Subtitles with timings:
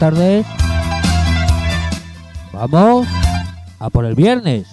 [0.00, 0.46] tardes.
[2.52, 3.06] Vamos
[3.78, 4.66] a por el viernes.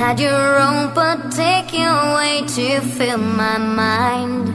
[0.00, 4.46] Had your own particular way to fill my mind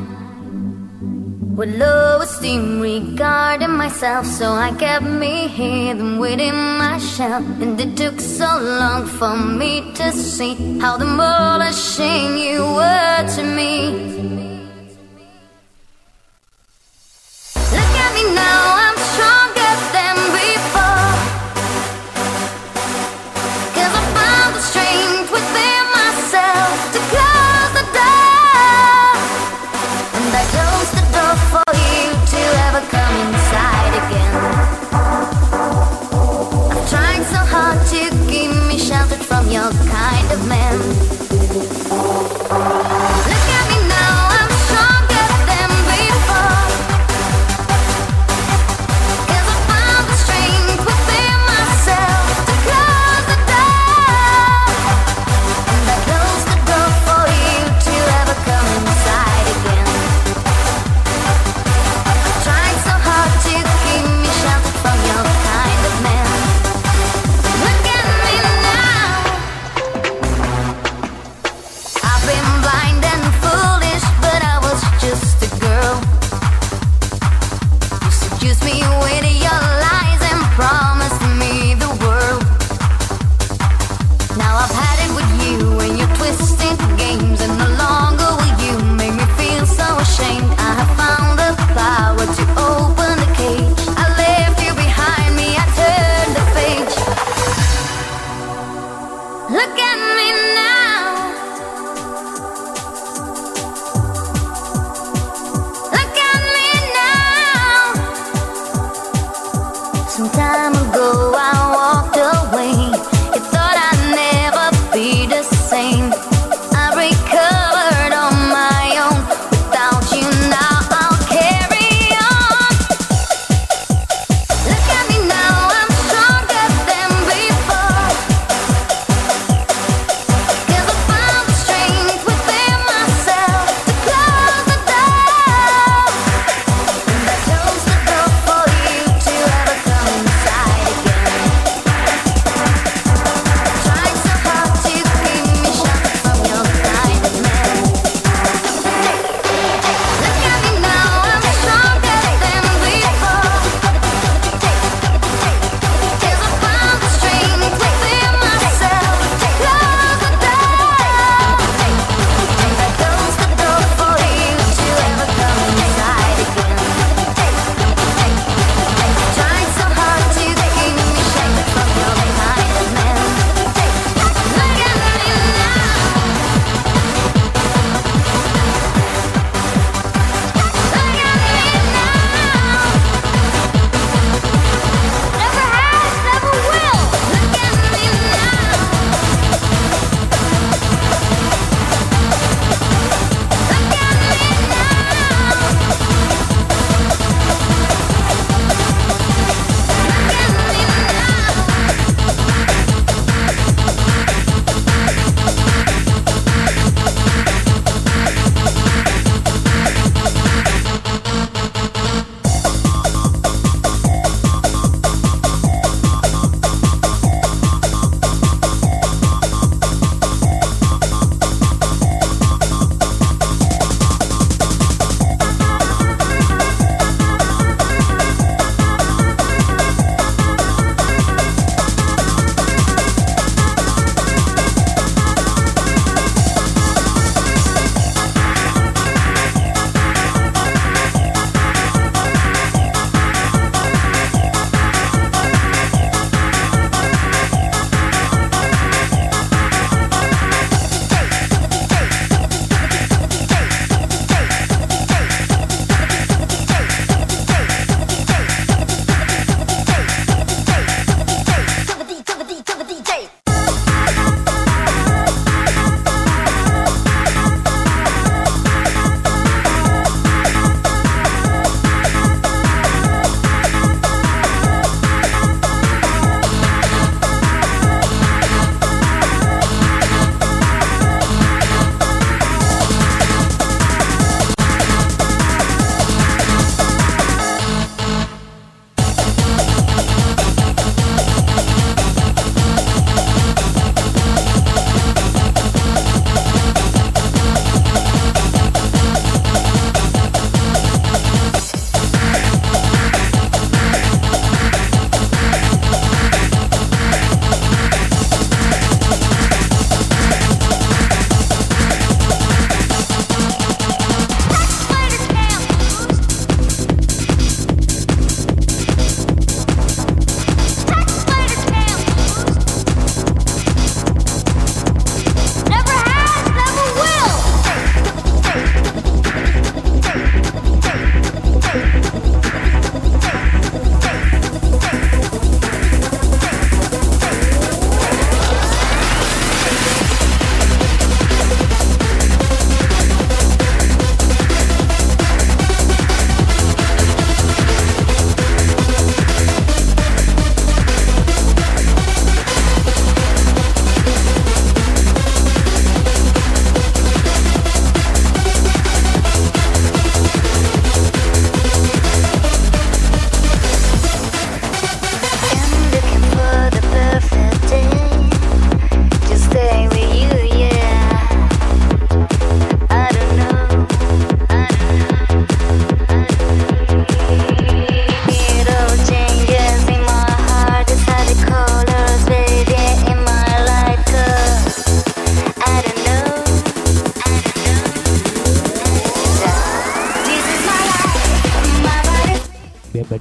[1.55, 4.25] with low esteem regarding myself.
[4.25, 9.93] So I kept me hidden within my shell, and it took so long for me
[9.93, 14.14] to see how demolishing you were to me.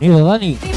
[0.09, 0.74] 没有，那你。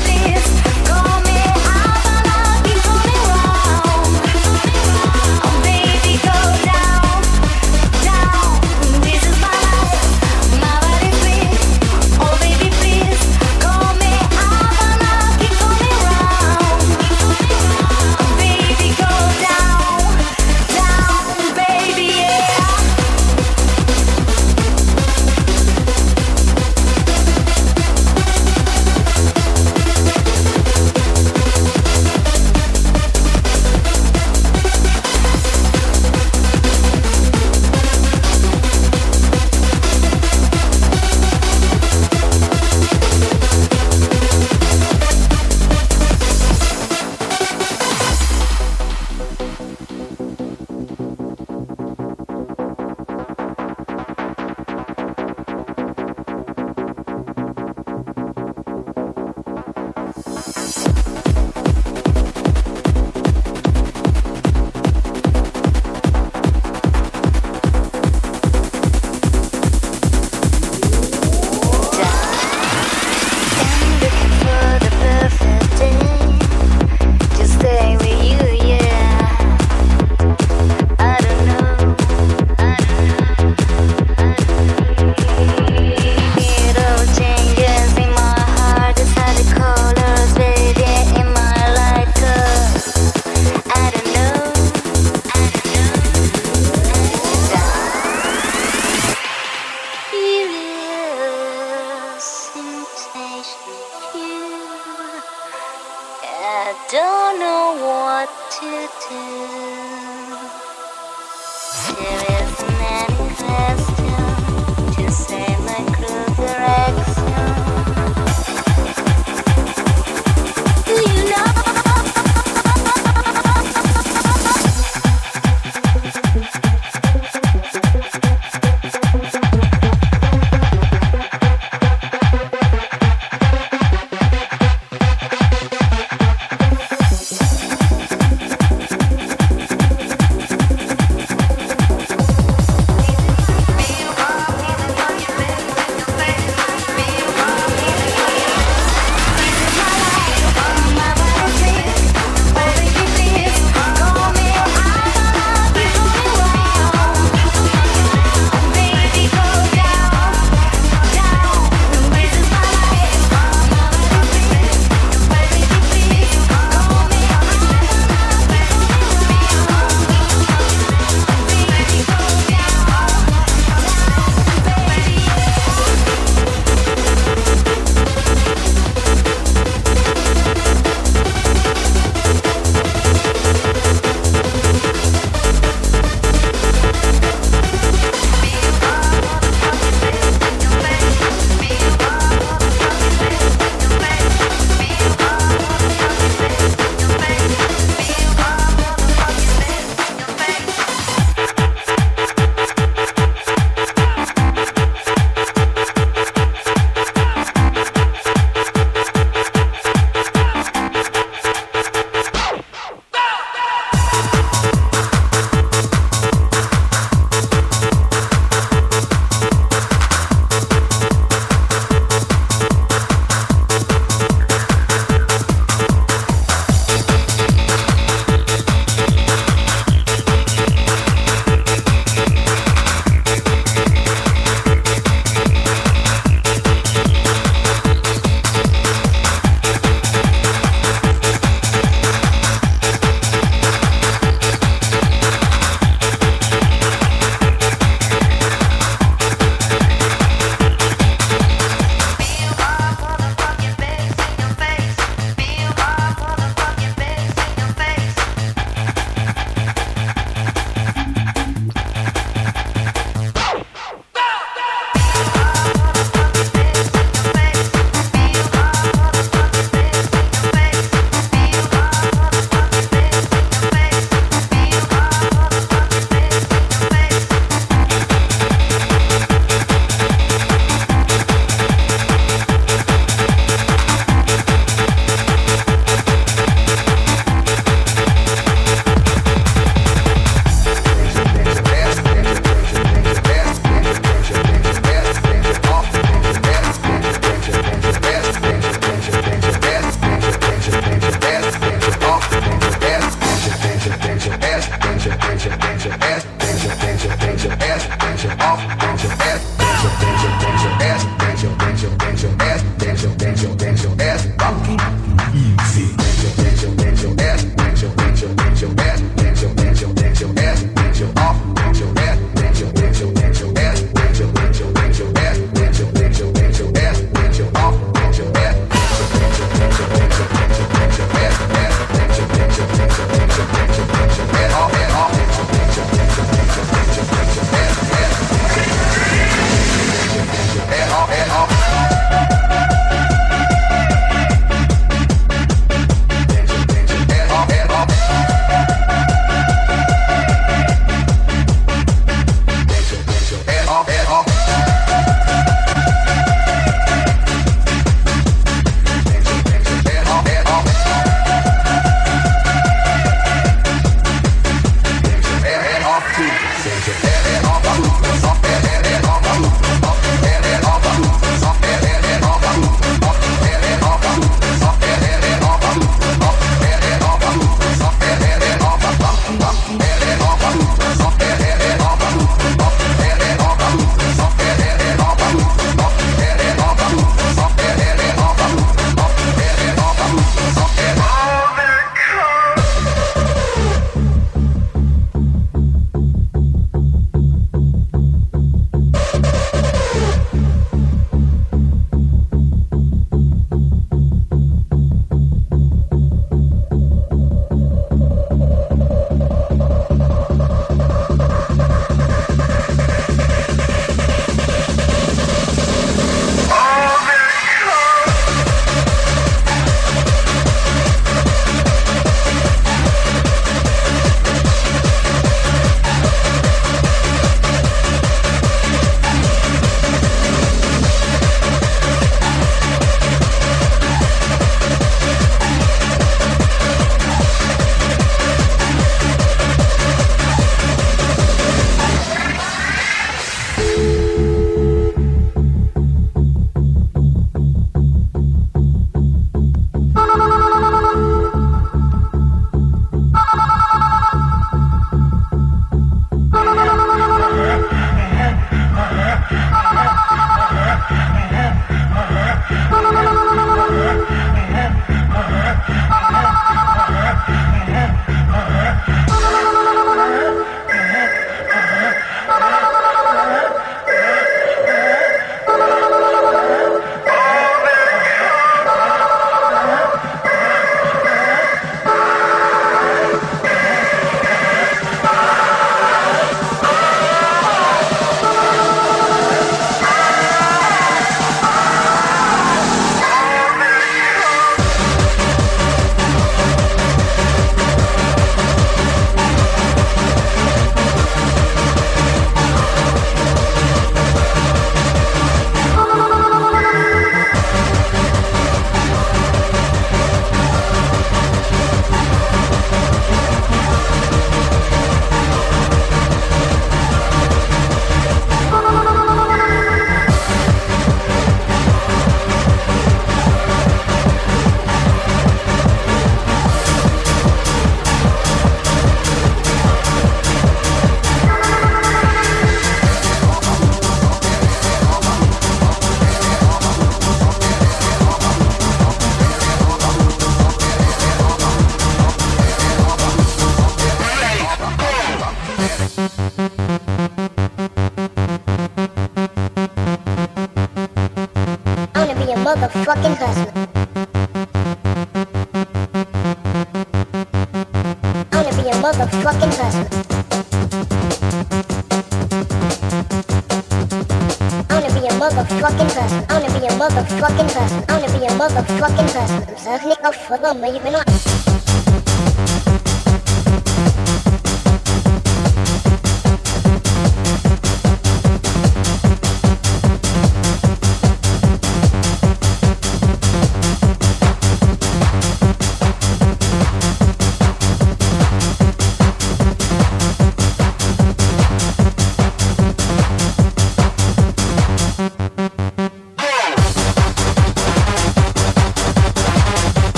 [567.08, 567.84] Motherfucking hustler.
[567.88, 569.58] I wanna be a motherfucking hustler.
[569.58, 571.37] Sag auf, warum ich bin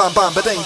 [0.00, 0.56] bam bam bam, but dang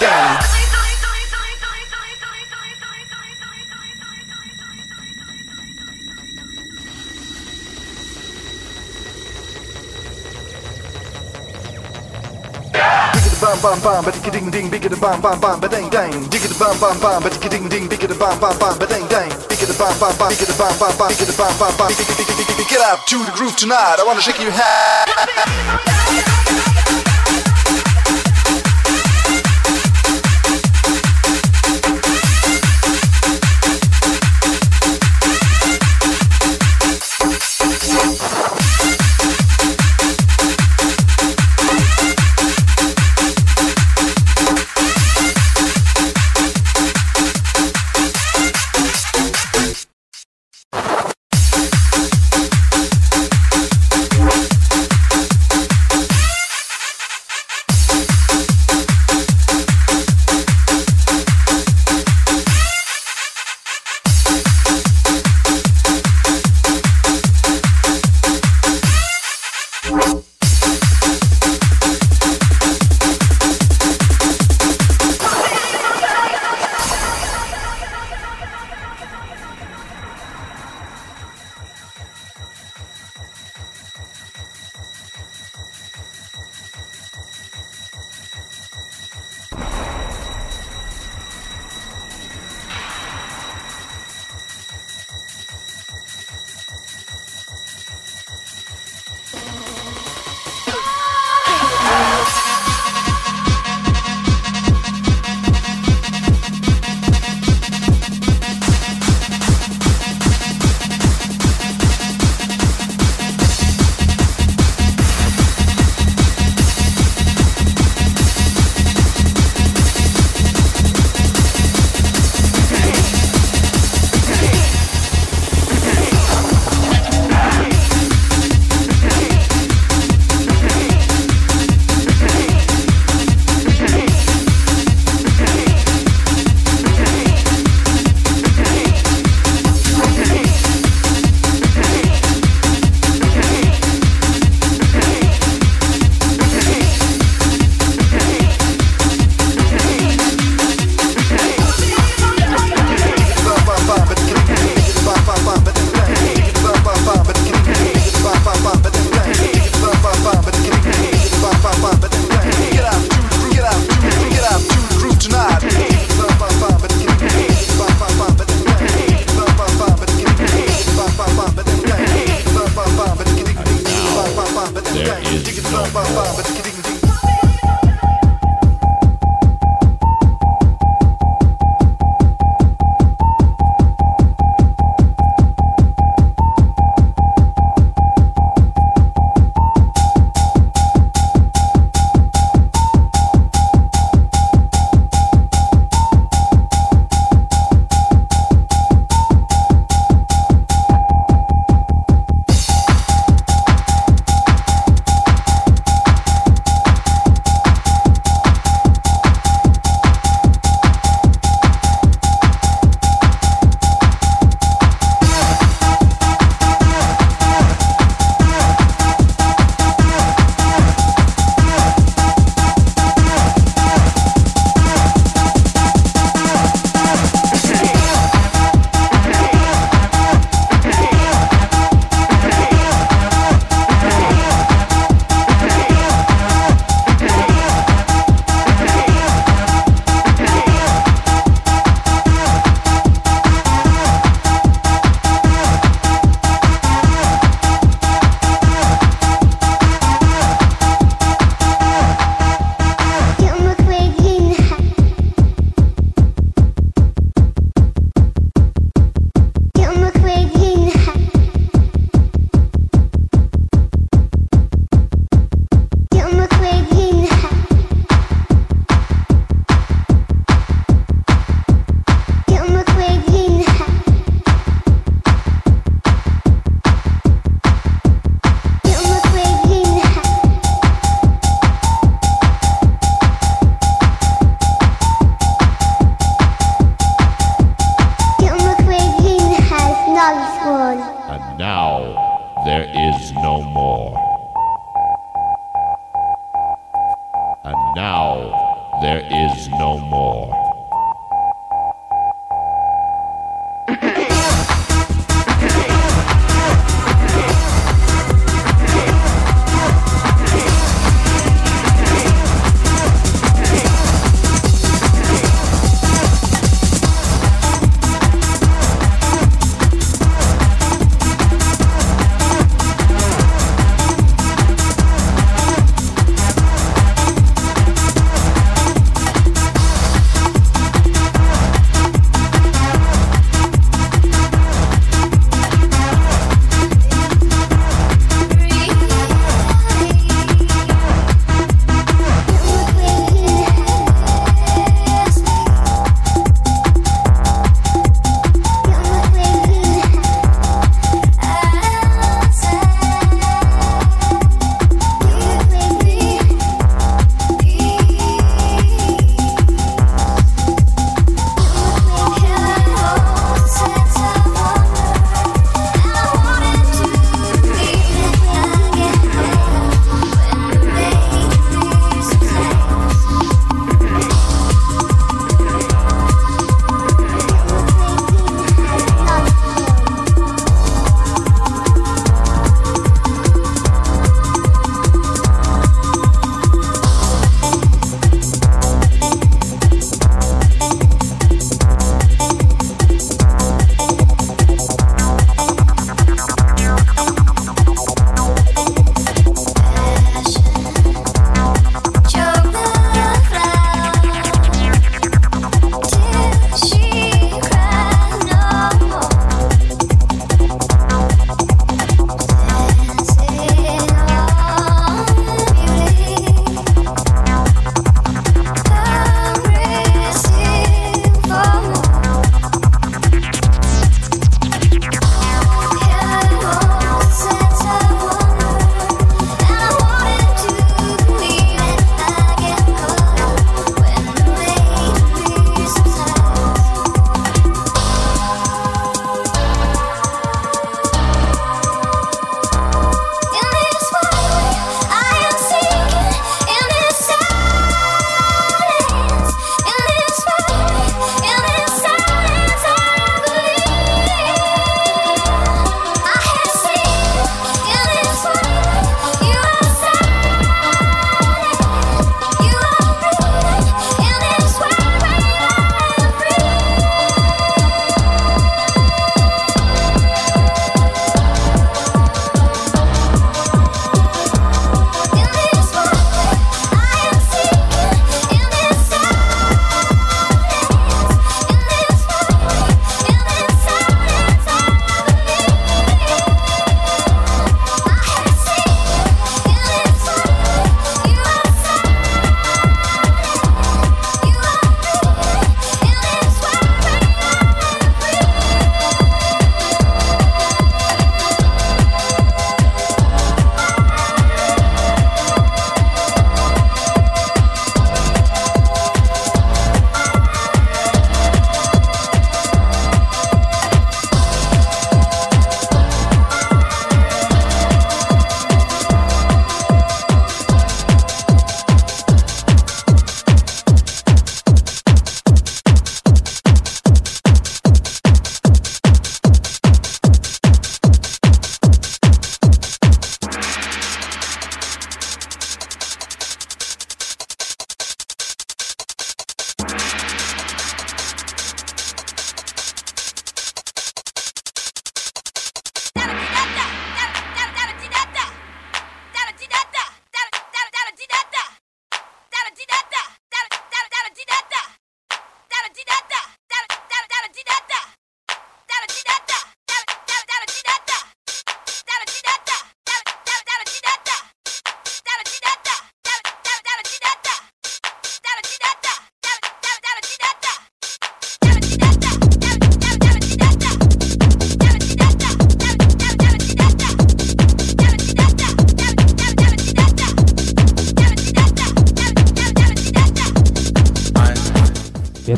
[13.41, 16.11] bam bam bam, but ding ding digga bam bam bam, but dang dang.
[16.31, 19.29] Digga bam bam bam, but ding ding digga bam bam bam, but dang dang.
[19.51, 21.91] Digga bam bam bam, digga bam bam bam, digga bam bam bam.
[21.91, 23.97] Digga, Get up to the groove tonight.
[23.99, 25.94] I wanna shake your head.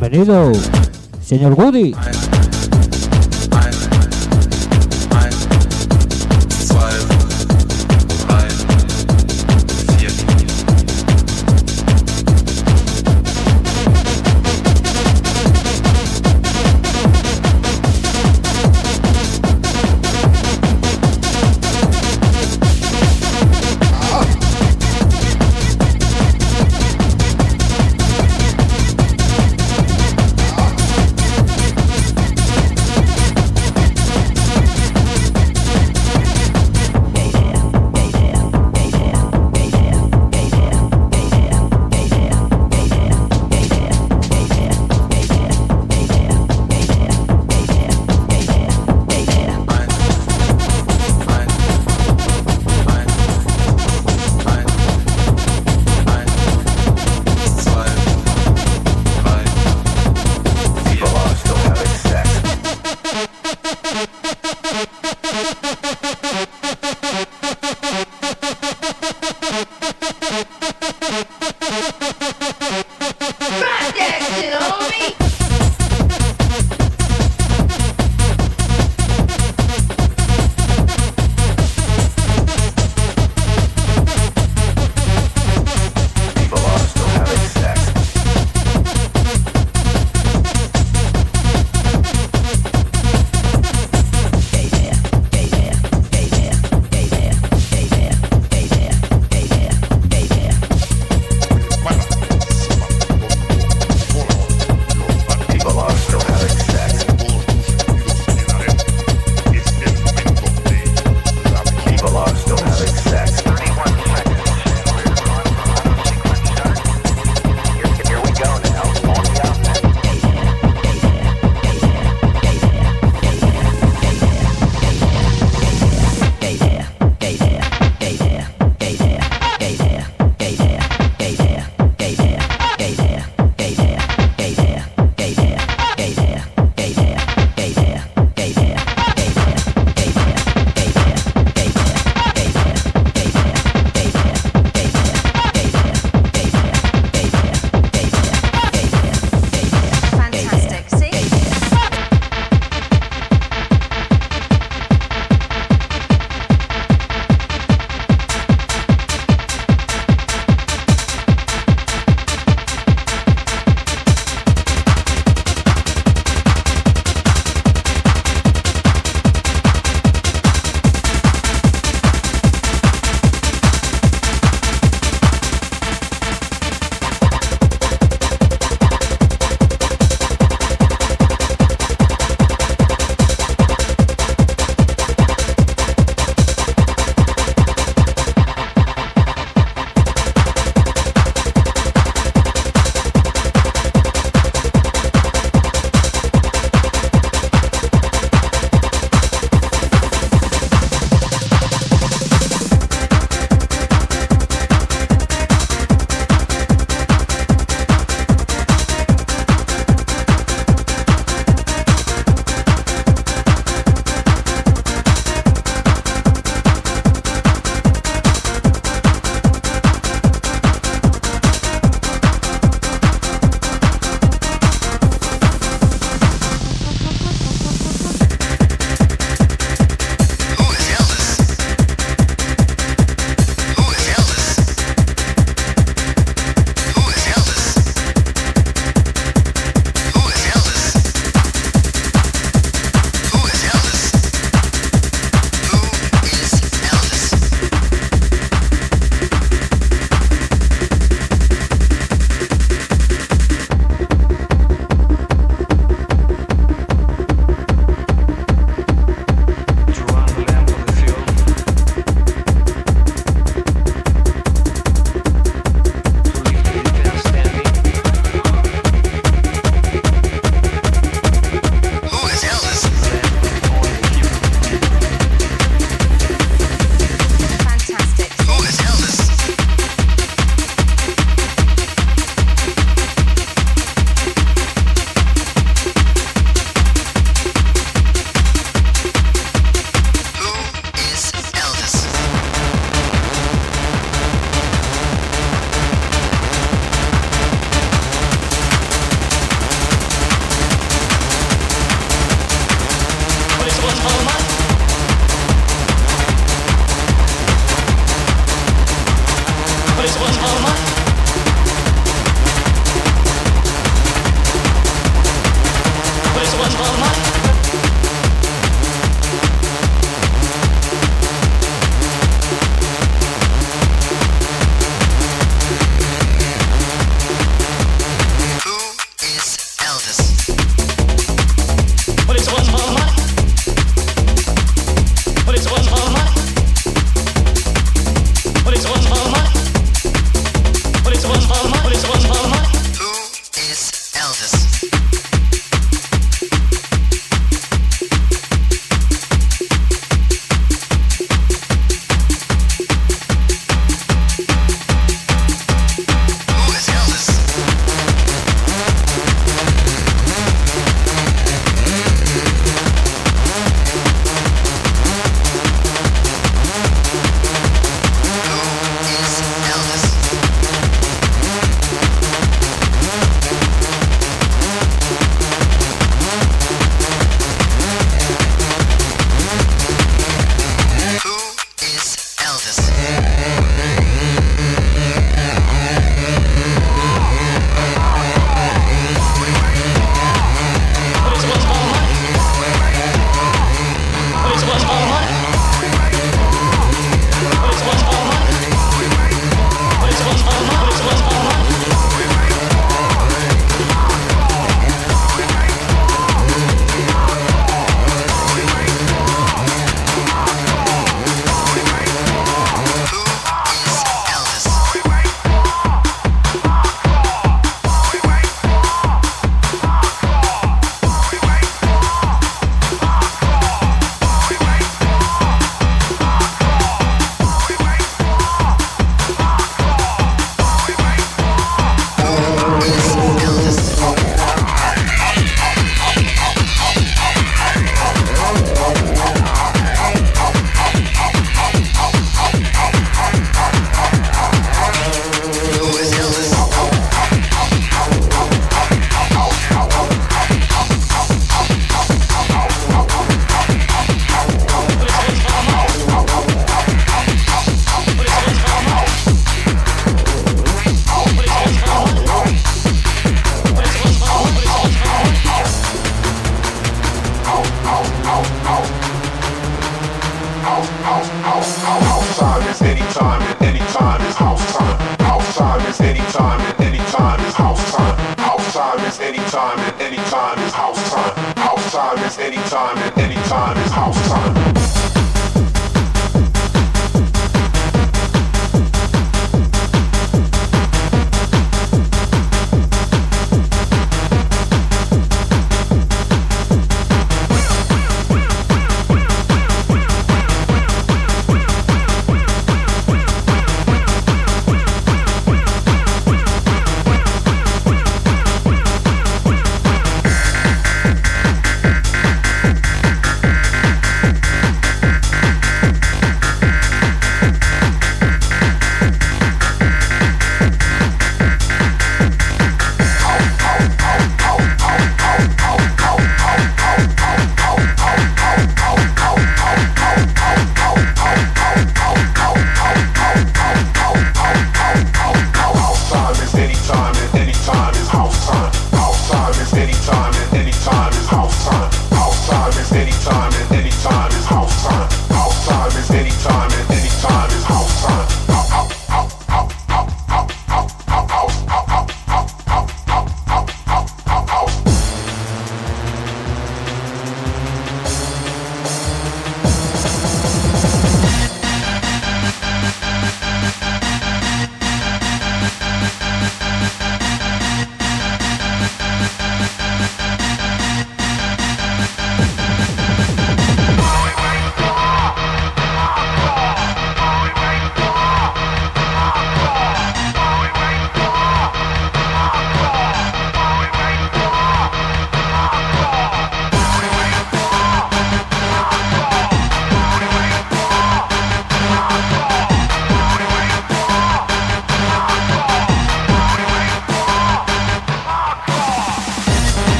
[0.00, 0.52] Bienvenido,
[1.22, 1.94] señor Woody.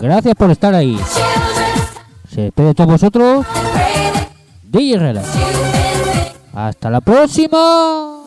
[0.00, 0.98] Gracias por estar ahí.
[2.32, 3.46] Se despide de todos vosotros.
[4.62, 5.14] DJ
[6.54, 8.22] Hasta la próxima.